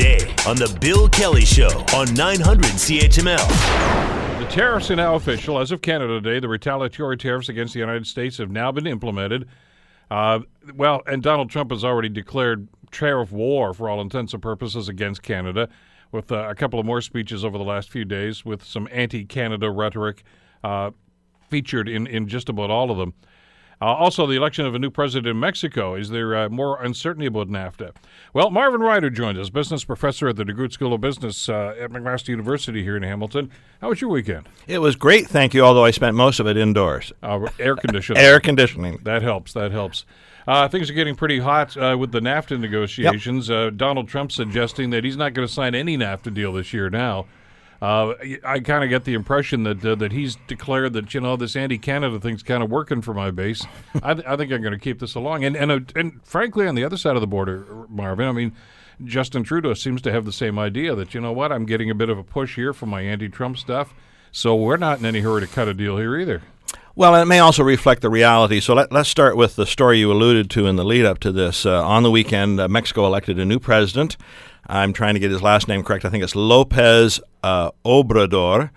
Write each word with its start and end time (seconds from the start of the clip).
today 0.00 0.34
on 0.46 0.56
The 0.56 0.74
Bill 0.80 1.10
Kelly 1.10 1.44
Show 1.44 1.68
on 1.94 2.14
900 2.14 2.64
CHML. 2.64 4.38
The 4.38 4.46
tariffs 4.46 4.90
are 4.90 4.96
now 4.96 5.14
official. 5.14 5.58
As 5.58 5.72
of 5.72 5.82
Canada 5.82 6.22
Day, 6.22 6.40
the 6.40 6.48
retaliatory 6.48 7.18
tariffs 7.18 7.50
against 7.50 7.74
the 7.74 7.80
United 7.80 8.06
States 8.06 8.38
have 8.38 8.50
now 8.50 8.72
been 8.72 8.86
implemented. 8.86 9.46
Uh, 10.10 10.40
well, 10.74 11.02
and 11.06 11.22
Donald 11.22 11.50
Trump 11.50 11.70
has 11.70 11.84
already 11.84 12.08
declared 12.08 12.66
tariff 12.90 13.30
war 13.30 13.74
for 13.74 13.90
all 13.90 14.00
intents 14.00 14.32
and 14.32 14.42
purposes 14.42 14.88
against 14.88 15.22
Canada, 15.22 15.68
with 16.12 16.32
uh, 16.32 16.48
a 16.48 16.54
couple 16.54 16.80
of 16.80 16.86
more 16.86 17.02
speeches 17.02 17.44
over 17.44 17.58
the 17.58 17.64
last 17.64 17.90
few 17.90 18.06
days 18.06 18.42
with 18.42 18.64
some 18.64 18.88
anti 18.90 19.26
Canada 19.26 19.70
rhetoric 19.70 20.22
uh, 20.64 20.92
featured 21.50 21.90
in, 21.90 22.06
in 22.06 22.26
just 22.26 22.48
about 22.48 22.70
all 22.70 22.90
of 22.90 22.96
them. 22.96 23.12
Uh, 23.82 23.86
also, 23.86 24.26
the 24.26 24.36
election 24.36 24.66
of 24.66 24.74
a 24.74 24.78
new 24.78 24.90
president 24.90 25.26
in 25.26 25.40
Mexico. 25.40 25.94
Is 25.94 26.10
there 26.10 26.36
uh, 26.36 26.48
more 26.50 26.82
uncertainty 26.82 27.26
about 27.26 27.48
NAFTA? 27.48 27.94
Well, 28.34 28.50
Marvin 28.50 28.82
Ryder 28.82 29.08
joins 29.08 29.38
us, 29.38 29.48
business 29.48 29.84
professor 29.84 30.28
at 30.28 30.36
the 30.36 30.44
DeGroote 30.44 30.72
School 30.72 30.92
of 30.92 31.00
Business 31.00 31.48
uh, 31.48 31.74
at 31.80 31.90
McMaster 31.90 32.28
University 32.28 32.82
here 32.82 32.96
in 32.96 33.02
Hamilton. 33.02 33.50
How 33.80 33.88
was 33.88 34.02
your 34.02 34.10
weekend? 34.10 34.48
It 34.66 34.80
was 34.80 34.96
great, 34.96 35.28
thank 35.28 35.54
you, 35.54 35.62
although 35.62 35.84
I 35.84 35.92
spent 35.92 36.14
most 36.14 36.40
of 36.40 36.46
it 36.46 36.58
indoors. 36.58 37.10
Uh, 37.22 37.48
air 37.58 37.74
conditioning. 37.74 38.22
Air 38.22 38.38
conditioning. 38.38 38.98
That 39.04 39.22
helps. 39.22 39.54
That 39.54 39.72
helps. 39.72 40.04
Uh, 40.46 40.68
things 40.68 40.90
are 40.90 40.94
getting 40.94 41.14
pretty 41.14 41.38
hot 41.38 41.74
uh, 41.76 41.96
with 41.98 42.12
the 42.12 42.20
NAFTA 42.20 42.60
negotiations. 42.60 43.48
Yep. 43.48 43.76
Donald 43.76 44.08
Trump 44.08 44.30
suggesting 44.30 44.90
that 44.90 45.04
he's 45.04 45.16
not 45.16 45.32
going 45.32 45.46
to 45.46 45.52
sign 45.52 45.74
any 45.74 45.96
NAFTA 45.96 46.34
deal 46.34 46.52
this 46.52 46.74
year 46.74 46.90
now. 46.90 47.26
Uh, 47.82 48.12
I 48.44 48.60
kind 48.60 48.84
of 48.84 48.90
get 48.90 49.04
the 49.04 49.14
impression 49.14 49.62
that 49.62 49.84
uh, 49.84 49.94
that 49.94 50.12
he's 50.12 50.36
declared 50.46 50.92
that 50.92 51.14
you 51.14 51.20
know 51.20 51.36
this 51.36 51.56
anti-Canada 51.56 52.20
thing's 52.20 52.42
kind 52.42 52.62
of 52.62 52.70
working 52.70 53.00
for 53.00 53.14
my 53.14 53.30
base. 53.30 53.64
I, 54.02 54.14
th- 54.14 54.26
I, 54.26 54.36
think 54.36 54.52
I'm 54.52 54.60
going 54.60 54.74
to 54.74 54.78
keep 54.78 54.98
this 54.98 55.14
along, 55.14 55.44
and 55.44 55.56
and 55.56 55.72
uh, 55.72 55.80
and 55.96 56.20
frankly, 56.24 56.66
on 56.66 56.74
the 56.74 56.84
other 56.84 56.98
side 56.98 57.16
of 57.16 57.20
the 57.20 57.26
border, 57.26 57.86
Marvin, 57.88 58.28
I 58.28 58.32
mean. 58.32 58.52
Justin 59.02 59.42
Trudeau 59.42 59.72
seems 59.72 60.02
to 60.02 60.12
have 60.12 60.26
the 60.26 60.32
same 60.32 60.58
idea 60.58 60.94
that 60.94 61.14
you 61.14 61.22
know 61.22 61.32
what 61.32 61.52
I'm 61.52 61.64
getting 61.64 61.88
a 61.88 61.94
bit 61.94 62.10
of 62.10 62.18
a 62.18 62.22
push 62.22 62.56
here 62.56 62.74
for 62.74 62.84
my 62.84 63.00
anti-Trump 63.00 63.56
stuff, 63.56 63.94
so 64.30 64.54
we're 64.54 64.76
not 64.76 64.98
in 64.98 65.06
any 65.06 65.20
hurry 65.20 65.40
to 65.40 65.46
cut 65.46 65.68
a 65.68 65.72
deal 65.72 65.96
here 65.96 66.18
either. 66.18 66.42
Well, 66.94 67.14
it 67.14 67.24
may 67.24 67.38
also 67.38 67.62
reflect 67.62 68.02
the 68.02 68.10
reality. 68.10 68.60
So 68.60 68.74
let, 68.74 68.92
us 68.92 69.08
start 69.08 69.36
with 69.36 69.56
the 69.56 69.64
story 69.64 70.00
you 70.00 70.12
alluded 70.12 70.50
to 70.50 70.66
in 70.66 70.76
the 70.76 70.84
lead 70.84 71.06
up 71.06 71.18
to 71.20 71.32
this. 71.32 71.64
Uh, 71.64 71.82
on 71.82 72.02
the 72.02 72.10
weekend, 72.10 72.60
uh, 72.60 72.68
Mexico 72.68 73.06
elected 73.06 73.38
a 73.38 73.46
new 73.46 73.58
president. 73.58 74.18
I'm 74.66 74.92
trying 74.92 75.14
to 75.14 75.20
get 75.20 75.30
his 75.30 75.40
last 75.40 75.66
name 75.66 75.82
correct. 75.82 76.04
I 76.04 76.10
think 76.10 76.22
it's 76.22 76.36
Lopez 76.36 77.20
Obrador 77.42 78.70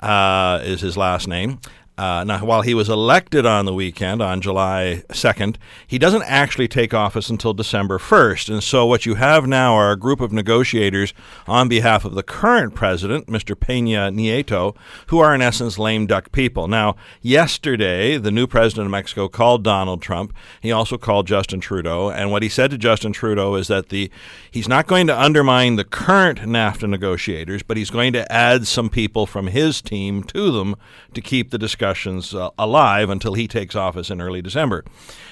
uh, 0.00 0.60
is 0.62 0.80
his 0.80 0.96
last 0.96 1.28
name. 1.28 1.60
Uh, 1.98 2.22
now, 2.22 2.44
while 2.44 2.62
he 2.62 2.74
was 2.74 2.88
elected 2.88 3.44
on 3.44 3.64
the 3.64 3.74
weekend, 3.74 4.22
on 4.22 4.40
July 4.40 5.02
2nd, 5.08 5.56
he 5.84 5.98
doesn't 5.98 6.22
actually 6.22 6.68
take 6.68 6.94
office 6.94 7.28
until 7.28 7.52
December 7.52 7.98
1st. 7.98 8.50
And 8.50 8.62
so, 8.62 8.86
what 8.86 9.04
you 9.04 9.16
have 9.16 9.48
now 9.48 9.74
are 9.74 9.90
a 9.90 9.96
group 9.96 10.20
of 10.20 10.32
negotiators 10.32 11.12
on 11.48 11.68
behalf 11.68 12.04
of 12.04 12.14
the 12.14 12.22
current 12.22 12.76
president, 12.76 13.26
Mr. 13.26 13.56
Peña 13.56 14.14
Nieto, 14.14 14.76
who 15.08 15.18
are 15.18 15.34
in 15.34 15.42
essence 15.42 15.76
lame 15.76 16.06
duck 16.06 16.30
people. 16.30 16.68
Now, 16.68 16.94
yesterday, 17.20 18.16
the 18.16 18.30
new 18.30 18.46
president 18.46 18.86
of 18.86 18.92
Mexico 18.92 19.26
called 19.26 19.64
Donald 19.64 20.00
Trump. 20.00 20.32
He 20.60 20.70
also 20.70 20.98
called 20.98 21.26
Justin 21.26 21.58
Trudeau. 21.58 22.10
And 22.10 22.30
what 22.30 22.44
he 22.44 22.48
said 22.48 22.70
to 22.70 22.78
Justin 22.78 23.12
Trudeau 23.12 23.56
is 23.56 23.66
that 23.66 23.88
the 23.88 24.08
he's 24.48 24.68
not 24.68 24.86
going 24.86 25.08
to 25.08 25.20
undermine 25.20 25.74
the 25.74 25.84
current 25.84 26.38
NAFTA 26.38 26.88
negotiators, 26.88 27.64
but 27.64 27.76
he's 27.76 27.90
going 27.90 28.12
to 28.12 28.30
add 28.32 28.68
some 28.68 28.88
people 28.88 29.26
from 29.26 29.48
his 29.48 29.82
team 29.82 30.22
to 30.22 30.52
them 30.52 30.76
to 31.12 31.20
keep 31.20 31.50
the 31.50 31.58
discussion 31.58 31.87
discussions 31.88 32.34
uh, 32.34 32.50
alive 32.58 33.08
until 33.08 33.34
he 33.34 33.48
takes 33.48 33.74
office 33.74 34.10
in 34.10 34.20
early 34.20 34.42
December. 34.42 34.84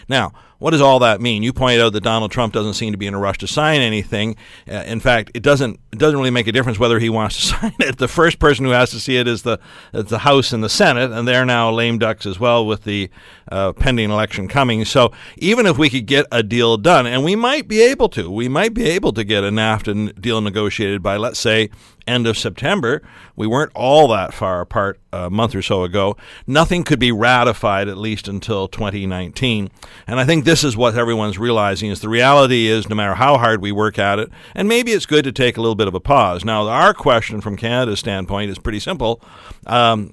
Now, 0.09 0.33
what 0.59 0.71
does 0.71 0.81
all 0.81 0.99
that 1.01 1.21
mean? 1.21 1.43
You 1.43 1.53
pointed 1.53 1.83
out 1.83 1.93
that 1.93 2.03
Donald 2.03 2.31
Trump 2.31 2.55
doesn't 2.55 2.75
seem 2.75 2.93
to 2.93 2.99
be 2.99 3.07
in 3.07 3.13
a 3.13 3.19
rush 3.19 3.37
to 3.39 3.47
sign 3.47 3.83
anything. 3.83 4.37
Uh, 4.67 4.77
in 4.87 5.01
fact, 5.01 5.33
it 5.35 5.43
doesn't 5.43 5.79
it 5.93 5.99
doesn't 5.99 6.17
really 6.19 6.31
make 6.31 6.47
a 6.47 6.53
difference 6.53 6.79
whether 6.79 6.99
he 6.99 7.11
wants 7.11 7.37
to 7.37 7.43
sign 7.59 7.75
it. 7.81 7.99
The 7.99 8.09
first 8.09 8.39
person 8.39 8.65
who 8.65 8.71
has 8.71 8.91
to 8.93 9.01
see 9.01 9.19
it 9.19 9.29
is 9.29 9.43
the 9.43 9.59
the 9.93 10.21
House 10.21 10.53
and 10.53 10.65
the 10.65 10.71
Senate, 10.71 11.11
and 11.13 11.29
they're 11.29 11.45
now 11.45 11.71
lame 11.71 11.99
ducks 11.99 12.25
as 12.25 12.41
well 12.41 12.65
with 12.65 12.85
the 12.85 13.11
uh, 13.53 13.75
pending 13.75 14.11
election 14.11 14.49
coming. 14.49 14.85
So 14.87 15.13
even 15.37 15.67
if 15.67 15.77
we 15.77 15.91
could 15.91 16.07
get 16.07 16.25
a 16.33 16.43
deal 16.43 16.79
done, 16.79 17.07
and 17.07 17.23
we 17.23 17.37
might 17.37 17.69
be 17.69 17.83
able 17.83 18.09
to, 18.11 18.31
we 18.31 18.49
might 18.49 18.73
be 18.73 18.85
able 18.85 19.13
to 19.13 19.25
get 19.25 19.45
a 19.45 19.51
NAFTA 19.51 20.19
deal 20.19 20.41
negotiated 20.41 21.03
by 21.03 21.19
let's 21.19 21.39
say 21.39 21.69
end 22.07 22.27
of 22.27 22.39
September. 22.39 23.03
We 23.35 23.47
weren't 23.47 23.73
all 23.75 24.09
that 24.09 24.33
far 24.33 24.61
apart 24.61 24.99
a 25.13 25.31
month 25.31 25.55
or 25.55 25.63
so 25.63 25.83
ago. 25.83 26.17
Nothing 26.47 26.85
could 26.85 26.99
be 26.99 27.13
ratified 27.13 27.89
at 27.89 27.97
least 27.97 28.29
until 28.29 28.69
2019. 28.69 29.71
And 30.07 30.21
I 30.21 30.25
think 30.25 30.45
this 30.45 30.65
is 30.65 30.77
what 30.77 30.97
everyone's 30.97 31.39
realizing 31.39 31.91
is 31.91 32.01
the 32.01 32.09
reality 32.09 32.67
is 32.67 32.89
no 32.89 32.97
matter 32.97 33.15
how 33.15 33.39
hard 33.39 33.61
we 33.61 33.73
work 33.73 33.99
at 33.99 34.19
it, 34.19 34.31
and 34.55 34.69
maybe 34.69 34.93
it's 34.93 35.07
good 35.07 35.25
to 35.25 35.33
take 35.33 35.57
a 35.57 35.61
little 35.61 35.75
bit 35.75 35.89
of 35.89 35.95
a 35.95 36.01
pause. 36.01 36.45
Now, 36.45 36.69
our 36.69 36.95
question 36.95 37.41
from 37.41 37.57
Canada's 37.57 38.01
standpoint 38.01 38.51
is 38.51 38.59
pretty 38.59 38.81
simple. 38.81 39.21
Um, 39.67 40.13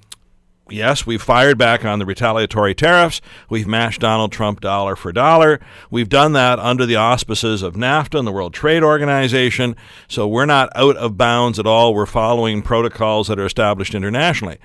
Yes, 0.69 1.05
we've 1.05 1.21
fired 1.21 1.57
back 1.57 1.83
on 1.83 1.99
the 1.99 2.05
retaliatory 2.05 2.73
tariffs. 2.73 3.19
We've 3.49 3.67
matched 3.67 3.99
Donald 3.99 4.31
Trump 4.31 4.61
dollar 4.61 4.95
for 4.95 5.11
dollar. 5.11 5.59
We've 5.91 6.07
done 6.07 6.31
that 6.33 6.57
under 6.57 6.85
the 6.85 6.95
auspices 6.95 7.61
of 7.61 7.75
NAFTA 7.75 8.17
and 8.17 8.25
the 8.25 8.31
World 8.31 8.53
Trade 8.53 8.81
Organization. 8.81 9.75
So 10.07 10.25
we're 10.25 10.45
not 10.45 10.69
out 10.75 10.95
of 10.95 11.17
bounds 11.17 11.59
at 11.59 11.67
all. 11.67 11.93
We're 11.93 12.05
following 12.05 12.61
protocols 12.61 13.27
that 13.27 13.39
are 13.39 13.45
established 13.45 13.93
internationally. 13.93 14.57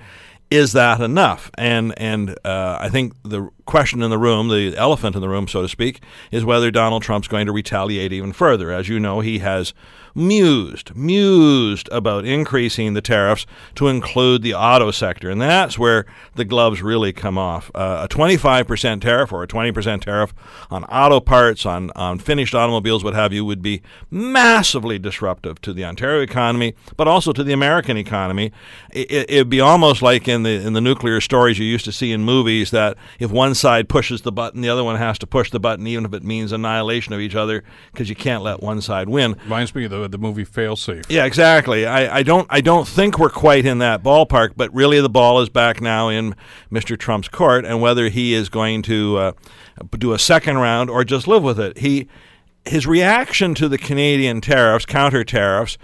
Is 0.49 0.71
that 0.73 1.01
enough? 1.01 1.51
And 1.57 1.93
and 1.99 2.31
uh, 2.43 2.77
I 2.79 2.89
think 2.89 3.13
the 3.23 3.49
question 3.69 4.01
in 4.01 4.09
the 4.09 4.17
room, 4.17 4.49
the 4.49 4.75
elephant 4.75 5.15
in 5.15 5.21
the 5.21 5.29
room, 5.29 5.47
so 5.47 5.61
to 5.61 5.69
speak, 5.69 6.01
is 6.31 6.43
whether 6.43 6.71
Donald 6.71 7.03
Trump's 7.03 7.27
going 7.27 7.45
to 7.45 7.51
retaliate 7.51 8.11
even 8.11 8.33
further. 8.33 8.71
As 8.71 8.89
you 8.89 8.99
know, 8.99 9.19
he 9.19 9.39
has 9.39 9.73
mused, 10.15 10.95
mused 10.95 11.89
about 11.91 12.25
increasing 12.25 12.93
the 12.93 13.01
tariffs 13.01 13.45
to 13.75 13.87
include 13.87 14.41
the 14.41 14.53
auto 14.53 14.91
sector. 14.91 15.29
And 15.29 15.41
that's 15.41 15.77
where 15.77 16.05
the 16.35 16.45
gloves 16.45 16.81
really 16.81 17.13
come 17.13 17.37
off. 17.37 17.71
Uh, 17.73 18.07
a 18.09 18.13
25% 18.13 19.01
tariff 19.01 19.31
or 19.31 19.43
a 19.43 19.47
20% 19.47 20.01
tariff 20.01 20.33
on 20.69 20.83
auto 20.85 21.19
parts, 21.19 21.65
on, 21.65 21.91
on 21.95 22.19
finished 22.19 22.55
automobiles, 22.55 23.03
what 23.03 23.13
have 23.13 23.33
you, 23.33 23.45
would 23.45 23.61
be 23.61 23.81
massively 24.09 24.99
disruptive 24.99 25.61
to 25.61 25.73
the 25.73 25.85
Ontario 25.85 26.21
economy, 26.21 26.73
but 26.97 27.07
also 27.07 27.31
to 27.31 27.43
the 27.43 27.53
American 27.53 27.97
economy. 27.97 28.51
It, 28.91 29.29
would 29.39 29.49
be 29.49 29.61
almost 29.61 30.01
like 30.01 30.27
in 30.27 30.43
the, 30.43 30.65
in 30.65 30.73
the 30.73 30.81
nuclear 30.81 31.21
stories 31.21 31.59
you 31.59 31.65
used 31.65 31.85
to 31.85 31.91
see 31.91 32.11
in 32.11 32.23
movies 32.23 32.71
that 32.71 32.97
if 33.19 33.31
one 33.31 33.55
side 33.59 33.89
pushes 33.89 34.21
the 34.21 34.31
button, 34.31 34.61
the 34.61 34.69
other 34.69 34.83
one 34.83 34.95
has 34.95 35.19
to 35.19 35.27
push 35.27 35.51
the 35.51 35.59
button, 35.59 35.85
even 35.85 36.05
if 36.05 36.13
it 36.13 36.23
means 36.23 36.51
annihilation 36.51 37.13
of 37.13 37.19
each 37.19 37.35
other, 37.35 37.63
because 37.91 38.09
you 38.09 38.15
can't 38.15 38.41
let 38.43 38.61
one 38.61 38.81
side 38.81 39.09
win. 39.09 39.35
Reminds 39.43 39.75
me 39.75 39.85
of 39.85 39.91
the, 39.91 40.07
the 40.07 40.17
movie 40.17 40.45
Failsafe. 40.45 41.05
Yeah, 41.09 41.25
exactly. 41.25 41.85
I, 41.85 42.17
I 42.17 42.23
don't 42.23 42.47
I 42.49 42.61
don't 42.61 42.87
think 42.87 43.19
we're 43.19 43.29
quite 43.29 43.65
in 43.65 43.79
that 43.79 44.01
ballpark, 44.01 44.53
but 44.55 44.73
really 44.73 45.01
the 45.01 45.09
ball 45.09 45.41
is 45.41 45.49
back 45.49 45.81
now 45.81 46.09
in 46.09 46.35
Mr. 46.71 46.97
Trump's 46.97 47.27
court, 47.27 47.65
and 47.65 47.81
whether 47.81 48.09
he 48.09 48.33
is 48.33 48.49
going 48.49 48.81
to 48.83 49.17
uh, 49.17 49.31
do 49.97 50.13
a 50.13 50.19
second 50.19 50.57
round 50.57 50.89
or 50.89 51.03
just 51.03 51.27
live 51.27 51.43
with 51.43 51.59
it. 51.59 51.77
He 51.79 52.07
his 52.65 52.85
reaction 52.85 53.55
to 53.55 53.67
the 53.67 53.77
Canadian 53.77 54.41
tariffs, 54.41 54.85
counter 54.85 55.23
tariffs 55.23 55.77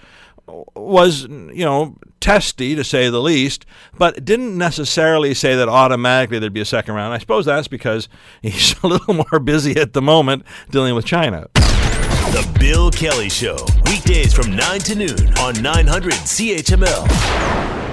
was, 0.48 1.24
you 1.24 1.66
know, 1.66 1.98
testy 2.20 2.76
to 2.76 2.84
say 2.84 3.10
the 3.10 3.22
least, 3.22 3.66
but 3.98 4.24
didn't 4.26 4.58
necessarily 4.58 5.34
say 5.34 5.56
that 5.56 5.70
automatically 5.70 6.40
there'd 6.40 6.54
be 6.54 6.62
a 6.62 6.66
second 6.66 6.96
round. 6.96 7.14
I 7.14 7.18
suppose 7.18 7.46
that's 7.46 7.68
because 7.68 8.10
he's 8.42 8.76
a 8.84 8.88
little 8.88 9.14
more 9.14 9.40
busy 9.40 9.80
at 9.80 9.94
the 9.94 10.02
moment 10.02 10.44
dealing 10.70 10.96
with 10.96 11.06
China. 11.06 11.48
The 11.54 12.58
Bill 12.60 12.92
Kelly 12.92 13.30
Show, 13.30 13.58
weekdays 13.86 14.34
from 14.34 14.56
9 14.56 14.80
to 14.80 14.96
noon 14.96 15.38
on 15.38 15.62
900 15.62 16.14
CHML. 16.14 17.85